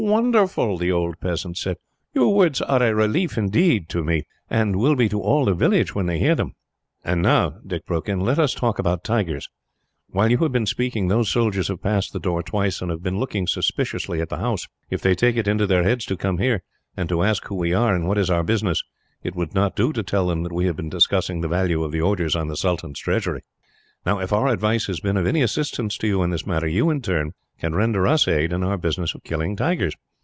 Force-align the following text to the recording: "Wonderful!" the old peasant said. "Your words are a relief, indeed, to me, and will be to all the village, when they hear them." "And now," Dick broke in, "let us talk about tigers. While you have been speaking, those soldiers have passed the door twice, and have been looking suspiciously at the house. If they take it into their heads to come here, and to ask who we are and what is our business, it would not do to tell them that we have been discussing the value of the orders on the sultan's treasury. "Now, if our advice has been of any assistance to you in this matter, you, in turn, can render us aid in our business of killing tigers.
"Wonderful!" 0.03 0.79
the 0.79 0.91
old 0.91 1.19
peasant 1.19 1.59
said. 1.59 1.77
"Your 2.15 2.33
words 2.33 2.59
are 2.59 2.81
a 2.81 2.95
relief, 2.95 3.37
indeed, 3.37 3.87
to 3.89 4.03
me, 4.03 4.23
and 4.49 4.75
will 4.77 4.95
be 4.95 5.07
to 5.07 5.21
all 5.21 5.45
the 5.45 5.53
village, 5.53 5.93
when 5.93 6.07
they 6.07 6.17
hear 6.17 6.33
them." 6.33 6.55
"And 7.05 7.21
now," 7.21 7.57
Dick 7.67 7.85
broke 7.85 8.09
in, 8.09 8.19
"let 8.19 8.39
us 8.39 8.55
talk 8.55 8.79
about 8.79 9.03
tigers. 9.03 9.47
While 10.09 10.31
you 10.31 10.37
have 10.39 10.51
been 10.51 10.65
speaking, 10.65 11.07
those 11.07 11.29
soldiers 11.29 11.67
have 11.67 11.83
passed 11.83 12.13
the 12.13 12.19
door 12.19 12.41
twice, 12.41 12.81
and 12.81 12.89
have 12.89 13.03
been 13.03 13.19
looking 13.19 13.45
suspiciously 13.45 14.19
at 14.19 14.29
the 14.29 14.37
house. 14.39 14.67
If 14.89 15.01
they 15.03 15.13
take 15.13 15.37
it 15.37 15.47
into 15.47 15.67
their 15.67 15.83
heads 15.83 16.05
to 16.05 16.17
come 16.17 16.39
here, 16.39 16.63
and 16.97 17.07
to 17.07 17.21
ask 17.21 17.45
who 17.45 17.55
we 17.55 17.71
are 17.71 17.93
and 17.95 18.07
what 18.07 18.17
is 18.17 18.31
our 18.31 18.41
business, 18.43 18.81
it 19.21 19.35
would 19.35 19.53
not 19.53 19.75
do 19.75 19.93
to 19.93 20.01
tell 20.01 20.25
them 20.25 20.41
that 20.41 20.51
we 20.53 20.65
have 20.65 20.75
been 20.75 20.89
discussing 20.89 21.41
the 21.41 21.47
value 21.47 21.83
of 21.83 21.91
the 21.91 22.01
orders 22.01 22.35
on 22.35 22.47
the 22.47 22.57
sultan's 22.57 22.97
treasury. 22.99 23.41
"Now, 24.03 24.17
if 24.17 24.33
our 24.33 24.47
advice 24.47 24.87
has 24.87 24.99
been 24.99 25.15
of 25.15 25.27
any 25.27 25.43
assistance 25.43 25.95
to 25.99 26.07
you 26.07 26.23
in 26.23 26.31
this 26.31 26.47
matter, 26.47 26.65
you, 26.67 26.89
in 26.89 27.03
turn, 27.03 27.33
can 27.59 27.75
render 27.75 28.07
us 28.07 28.27
aid 28.27 28.51
in 28.51 28.63
our 28.63 28.75
business 28.75 29.13
of 29.13 29.23
killing 29.23 29.55
tigers. 29.55 29.93